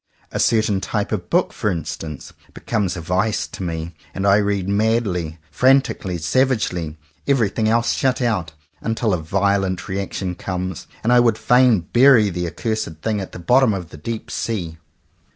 A 0.31 0.39
certain 0.39 0.81
type 0.81 1.11
of 1.11 1.29
book, 1.29 1.53
for 1.53 1.69
in 1.69 1.85
stance, 1.85 2.33
becomes 2.55 2.97
a 2.97 3.01
vice 3.01 3.45
to 3.45 3.61
me, 3.61 3.93
and 4.15 4.25
I 4.25 4.37
read 4.37 4.67
madly, 4.67 5.37
frantically, 5.51 6.17
savagely, 6.17 6.97
everything 7.27 7.69
else 7.69 7.93
shut 7.93 8.19
out, 8.19 8.51
until 8.81 9.13
a 9.13 9.19
violent 9.21 9.87
reaction 9.87 10.33
comes, 10.33 10.87
and 11.03 11.13
I 11.13 11.19
would 11.19 11.37
fain 11.37 11.81
bury 11.81 12.31
the 12.31 12.47
accursed 12.47 13.03
thing 13.03 13.21
at 13.21 13.31
the 13.31 13.37
bottom 13.37 13.75
of 13.75 13.89
the 13.91 13.97
deep 13.97 14.31
sea. 14.31 14.79